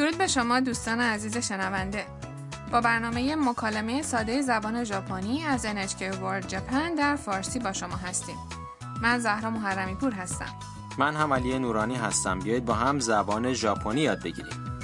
[0.00, 2.06] درود به شما دوستان عزیز شنونده.
[2.72, 8.36] با برنامه مکالمه ساده زبان ژاپنی از NHK World Japan در فارسی با شما هستیم.
[9.02, 10.54] من زهرا محرمی پور هستم.
[10.98, 12.38] من هم علی نورانی هستم.
[12.38, 14.80] بیایید با هم زبان ژاپنی یاد بگیریم.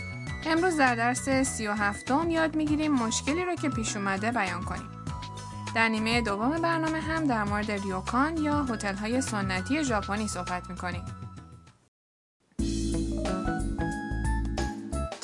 [0.47, 4.91] امروز در درس سی و هفتم یاد می‌گیریم مشکلی رو که پیش اومده بیان کنیم.
[5.75, 11.05] در نیمه دوم برنامه هم در مورد ریوکان یا هتل های سنتی ژاپنی صحبت می‌کنیم.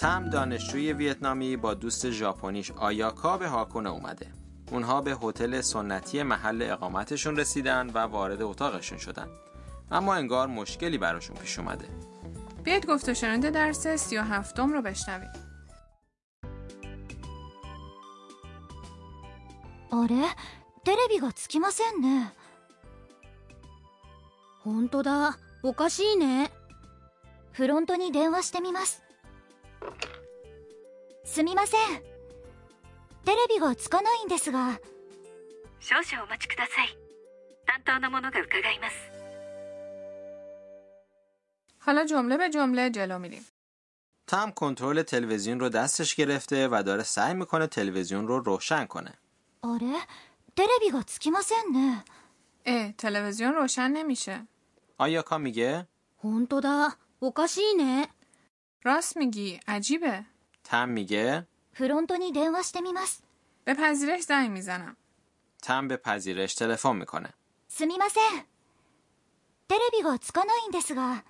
[0.01, 4.27] تم دانشجوی ویتنامی با دوست ژاپنیش آیاکا به هاکونه اومده
[4.71, 9.27] اونها به هتل سنتی محل اقامتشون رسیدن و وارد اتاقشون شدن
[9.91, 11.87] اما انگار مشکلی براشون پیش اومده
[12.63, 15.29] بیاید گفت و شنونده درس سی و هفتم رو بشنویم
[19.89, 20.15] あれ
[20.83, 22.33] テレビがつきませんね
[24.63, 26.51] 本当だおかしいね
[27.51, 29.01] フロントに電話してみます
[31.23, 31.79] すみません
[33.25, 34.79] テレビがつかないんですが
[35.79, 36.97] 少々お待ちください
[37.65, 38.95] 担当の者が伺います
[41.79, 43.45] حالا جمله به جمله جلو میریم
[44.27, 49.13] تم کنترل تلویزیون رو دستش گرفته و داره سعی میکنه تلویزیون رو روشن کنه
[49.63, 49.87] あれ
[50.55, 52.03] テレビがつきませんね
[52.65, 54.47] اه تلویزیون روشن نمیشه
[54.97, 55.85] آیاکا میگه
[56.23, 58.09] 本当だおかしいね
[58.83, 60.25] راست میگی عجیبه
[60.63, 63.23] تم میگه フロントに電話してみます
[63.65, 64.97] به پذیرش زنگ میزنم
[65.61, 67.33] تم به پذیرش تلفن میکنه
[67.69, 68.45] すみません
[69.67, 71.23] テレビがつかないんですが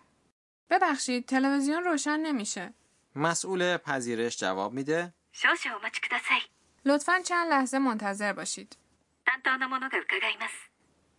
[0.70, 2.74] ببخشید تلویزیون روشن نمیشه
[3.16, 6.42] مسئول پذیرش جواب میده 少々お待ちください
[6.86, 8.78] لطفا چند لحظه منتظر باشید
[9.26, 10.70] 担当の者が伺います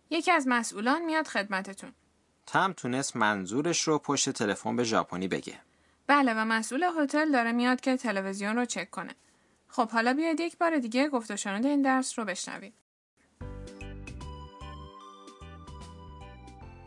[0.09, 1.93] یکی از مسئولان میاد خدمتتون
[2.45, 5.61] تم تونست منظورش رو پشت تلفن به ژاپنی بگه
[6.07, 9.15] بله و مسئول هتل داره میاد که تلویزیون رو چک کنه
[9.67, 12.73] خب حالا بیاید یک بار دیگه گفت و شنود این درس رو بشنوید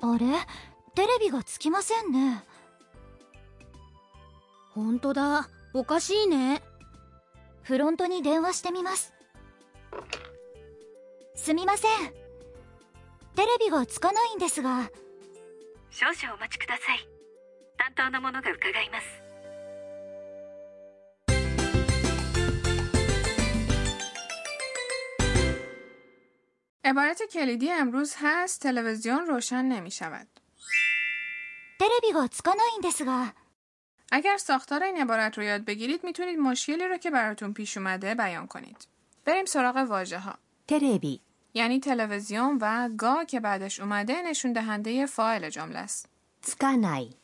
[0.04, 0.26] あれ
[0.96, 2.42] テレビがつきませんね
[4.74, 6.60] 本当だおかしいね
[7.62, 9.14] フロントに電話してみます
[11.36, 11.90] すみません
[13.36, 14.90] テレビがつかないんですが
[15.90, 17.15] 少々お待ちください
[17.76, 19.22] 担当の者が伺います
[26.84, 30.26] عبارت کلیدی امروز هست تلویزیون روشن نمی شود.
[31.78, 33.34] テレビがつかないんですが
[34.10, 38.46] اگر ساختار این عبارت رو یاد بگیرید میتونید مشکلی رو که براتون پیش اومده بیان
[38.46, 38.76] کنید.
[39.24, 40.38] بریم سراغ واژه ها.
[40.66, 41.20] テレビ
[41.54, 46.08] یعنی تلویزیون و گا که بعدش اومده نشون دهنده فاعل جمله است.
[46.42, 47.16] つかない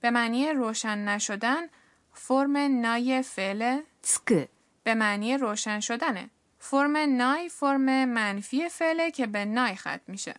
[0.00, 1.66] به معنی روشن نشدن
[2.12, 4.48] فرم نای فعل تسک
[4.84, 6.30] به معنی روشن شدنه.
[6.58, 10.34] فرم نای فرم منفی فعله که به نای ختم میشه.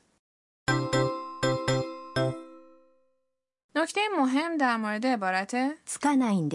[3.75, 6.49] نکته مهم در مورد عبارت تسکانای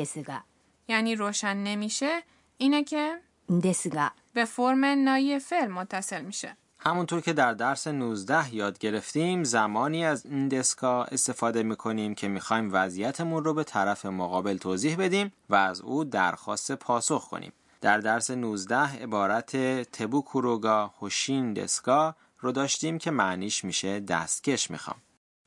[0.89, 2.23] یعنی روشن نمیشه
[2.59, 3.21] اینه که
[3.65, 6.57] دسگا به فرم نای فعل متصل میشه.
[6.87, 13.45] همونطور که در درس 19 یاد گرفتیم زمانی از اندسکا استفاده می‌کنیم که می‌خوایم وضعیتمون
[13.45, 19.03] رو به طرف مقابل توضیح بدیم و از او درخواست پاسخ کنیم در درس 19
[19.03, 19.57] عبارت
[19.93, 24.97] تبو کوروگا هوشین دسکا رو داشتیم که معنیش میشه دستکش می‌خوام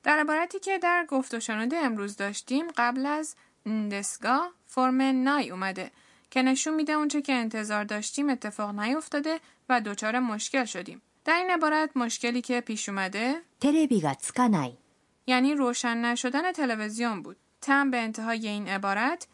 [0.03, 3.35] در عبارتی که در گفت و امروز داشتیم قبل از
[3.91, 5.91] دسگاه فرم نای اومده
[6.31, 9.39] که نشون میده اونچه که انتظار داشتیم اتفاق نیفتاده
[9.69, 11.01] و دچار مشکل شدیم.
[11.24, 14.78] در این عبارت مشکلی که پیش اومده テレビがつかない
[15.26, 17.36] یعنی روشن نشدن تلویزیون بود.
[17.60, 19.26] تم به انتهای این عبارت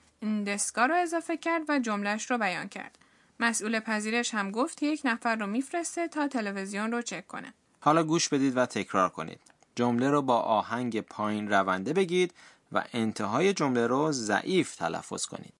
[0.46, 2.98] دسگاه رو اضافه کرد و جملش رو بیان کرد.
[3.40, 7.54] مسئول پذیرش هم گفت یک نفر رو میفرسته تا تلویزیون رو چک کنه.
[7.80, 9.40] حالا گوش بدید و تکرار کنید
[9.74, 12.34] جمله رو با آهنگ پایین رونده بگید
[12.72, 15.54] و انتهای جمله رو ضعیف تلفظ کنید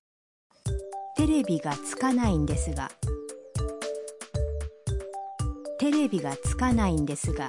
[1.16, 2.88] テレビがつかないんですが
[6.04, 7.48] テレビがつかないんですが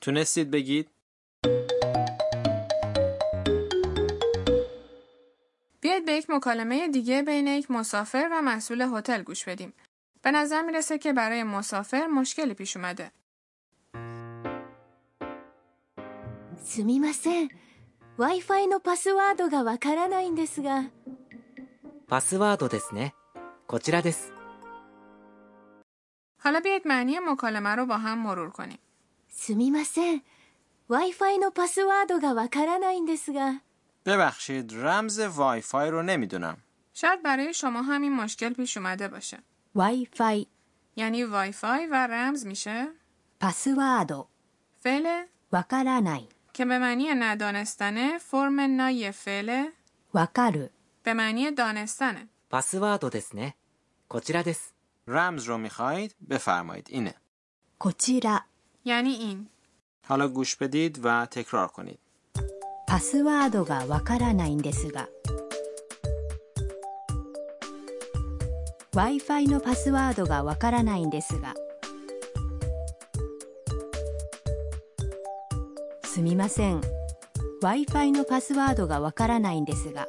[0.00, 0.88] تونستید بگید
[5.80, 9.72] بیاید به یک مکالمه دیگه بین یک مسافر و مسئول هتل گوش بدیم.
[10.22, 13.10] به نظر میرسه که برای مسافر مشکلی پیش اومده.
[16.64, 17.48] すみません
[18.16, 20.84] w i f i のパスワードがわからないんですが
[22.06, 23.14] パスワードですね。
[23.66, 24.32] こちらです。
[26.42, 28.78] حالا بیایید معنی مکالمه رو با هم مرور کنیم.
[29.30, 30.22] すみません
[30.90, 33.60] Wi-Fi のパスワードがわからないんですが
[34.04, 36.56] ببخشید رمز وای فای رو نمیدونم
[36.94, 39.38] شاید برای شما همین مشکل پیش اومده باشه.
[39.76, 40.46] Wi-Fi
[40.96, 42.88] یعنی وای فای و رمز میشه
[43.40, 44.26] パスワード
[44.84, 49.68] فعل わからない که به معنی ندانستنه فرم نای فعل
[50.14, 50.70] わかる
[51.04, 53.56] به معنی دانستنه パスワードですね。
[54.08, 54.74] こちらです。
[55.10, 57.14] رمز رو میخواید بفرمایید اینه
[57.78, 58.44] こちら
[58.84, 59.48] یعنی این
[60.08, 61.98] حالا گوش بدید و تکرار کنید
[62.86, 65.08] パスワードがわからないんですが
[68.92, 71.54] Wi-Fi のパスワードがわからないんですが
[76.04, 76.80] すみません
[77.62, 80.08] Wi-Fi のパスワードがわからないんですが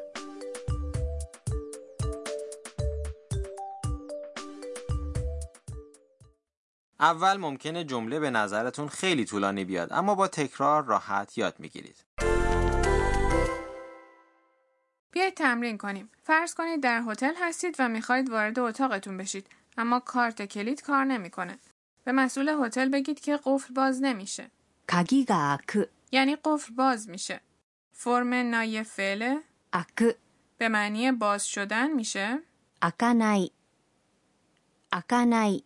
[7.00, 12.04] اول ممکنه جمله به نظرتون خیلی طولانی بیاد اما با تکرار راحت یاد می‌گیرید.
[15.10, 16.10] بیایید تمرین کنیم.
[16.22, 19.46] فرض کنید در هتل هستید و می‌خواهید وارد اتاقتون بشید
[19.78, 21.58] اما کارت کلید کار نمی‌کنه.
[22.04, 24.50] به مسئول هتل بگید که قفل باز نمیشه.
[24.86, 25.58] کاگیگا
[26.12, 27.40] یعنی قفل باز میشه.
[27.92, 29.38] فرم نای فعل
[29.72, 30.16] اک.
[30.58, 32.38] به معنی باز شدن میشه.
[32.82, 33.50] اکانای
[34.92, 35.62] اکانای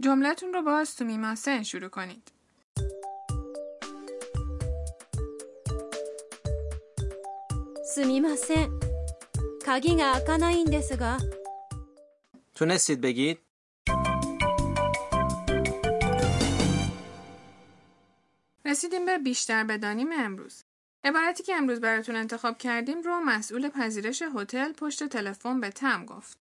[0.00, 2.32] جملتون رو با سومیماسن شروع کنید.
[7.94, 8.80] سومیماسن
[9.66, 9.96] کاگی
[10.64, 11.18] دسگا
[12.54, 13.38] تونستید بگید؟
[18.64, 20.64] رسیدیم به بیشتر بدانیم امروز.
[21.04, 26.38] عبارتی که امروز براتون انتخاب کردیم رو مسئول پذیرش هتل پشت تلفن به تم گفت.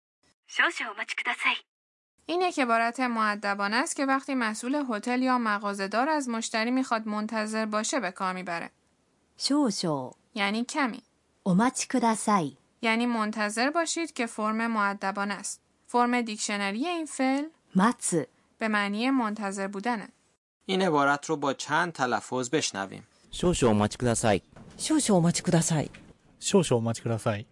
[2.27, 7.67] این یک عبارت معدبانه است که وقتی مسئول هتل یا مغازهدار از مشتری می‌خواد منتظر
[7.67, 8.71] باشه به کار می‌بره.
[9.37, 11.03] شوشو یعنی کمی.
[11.91, 15.61] کداسای یعنی منتظر باشید که فرم معدبان است.
[15.87, 17.45] فرم دیکشنری این فعل
[17.75, 18.15] ماتس
[18.59, 20.09] به معنی منتظر بودنه.
[20.67, 23.07] این عبارت رو با چند تلفظ بشنویم.
[23.31, 24.41] شوشو اوماچی کداسای.
[24.79, 25.89] شوشو اوماچی کداسای.
[26.41, 27.45] شوشو اوماچی کداسای.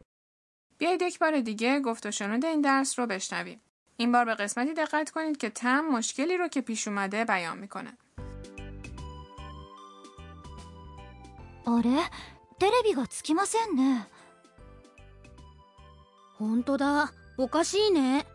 [0.79, 3.61] بیایید یک بار دیگه گفت و شنود این درس رو بشنویم.
[3.98, 7.98] این بار به قسمتی دقت کنید که تم مشکلی رو که پیش اومده بیان میکنه.
[11.70, 11.90] あれ
[12.60, 14.08] テレビがつきませんね
[16.40, 18.26] 本当だおかしいね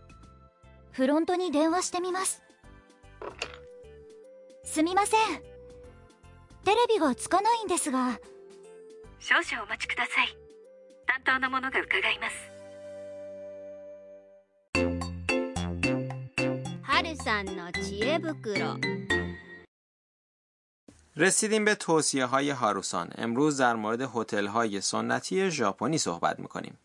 [0.90, 2.42] フロントに電話してみます
[4.64, 5.18] すみません
[6.64, 8.20] テレビがつかないんですが
[9.18, 10.36] 少々お待ちください
[11.06, 12.55] 担当の者が伺います
[16.96, 18.78] はるさんの知恵袋
[21.16, 26.78] رسیدیم به توصیه های هاروسان امروز در مورد هتل های سنتی ژاپنی صحبت میکنیم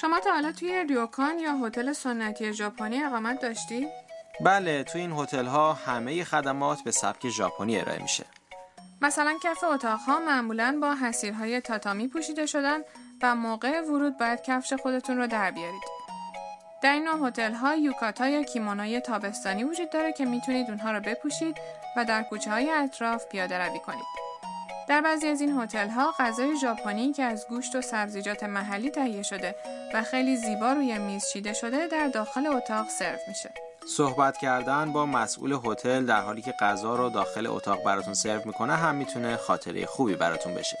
[0.00, 3.86] شما تا حالا توی ریوکان یا هتل سنتی ژاپنی اقامت داشتی؟
[4.40, 8.26] بله تو این هتل ها همه خدمات به سبک ژاپنی ارائه میشه
[9.02, 12.80] مثلا کف اتاقها معمولا با حسیرهای تاتامی پوشیده شدن
[13.22, 15.97] و موقع ورود باید کفش خودتون رو در بیارید.
[16.81, 20.99] در این نوع هتل ها یوکاتا یا کیمونای تابستانی وجود داره که می‌تونید اونها رو
[20.99, 21.57] بپوشید
[21.97, 24.05] و در کوچه های اطراف پیاده روی کنید.
[24.89, 29.23] در بعضی از این هتل ها غذای ژاپنی که از گوشت و سبزیجات محلی تهیه
[29.23, 29.55] شده
[29.93, 33.51] و خیلی زیبا روی میز چیده شده در داخل اتاق سرو میشه.
[33.87, 38.75] صحبت کردن با مسئول هتل در حالی که غذا رو داخل اتاق براتون سرو می‌کنه
[38.75, 40.77] هم می‌تونه خاطره خوبی براتون بشه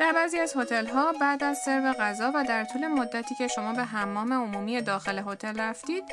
[0.00, 3.72] در بعضی از هتل ها بعد از سرو غذا و در طول مدتی که شما
[3.72, 6.04] به حمام عمومی داخل هتل رفتید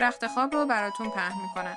[0.00, 1.76] رخت خواب رو براتون پهن می‌کنن.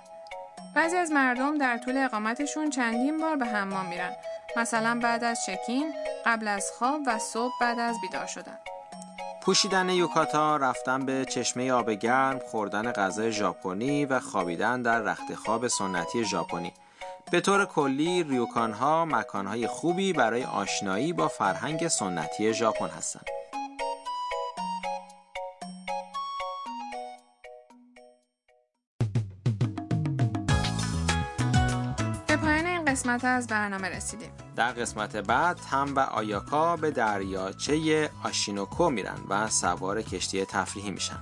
[0.76, 4.16] بعضی از مردم در طول اقامتشون چندین بار به حمام میرن.
[4.58, 5.94] مثلا بعد از چکین
[6.26, 8.58] قبل از خواب و صبح بعد از بیدار شدن.
[9.42, 15.68] پوشیدن یوکاتا رفتن به چشمه آب گرم خوردن غذای ژاپنی و خوابیدن در رخت خواب
[15.68, 16.74] سنتی ژاپنی.
[17.32, 23.25] به طور کلی ریوکان ها مکان های خوبی برای آشنایی با فرهنگ سنتی ژاپن هستند.
[32.27, 34.32] به پایان این قسمت از برنامه رسیدیم.
[34.55, 41.20] در قسمت بعد هم و آیاکا به دریاچه آشینوکو میرن و سوار کشتی تفریحی میشن.